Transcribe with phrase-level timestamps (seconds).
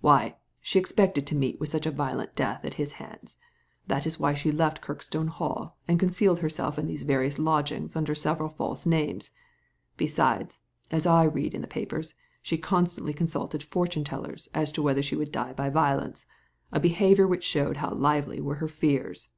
[0.00, 3.36] Why, she expected to meet with a violent death at his hands.
[3.86, 8.12] That was why she leflt Kirkstone Hall, and concealed herself in these various lodgings under
[8.12, 9.30] several fabe names.
[9.96, 10.60] Besides,
[10.90, 15.14] as I read in the papers, she constantly consulted fortune tellers as to whether she
[15.14, 16.26] would die by violence:
[16.72, 19.28] a behaviour which showed how lively were her fears."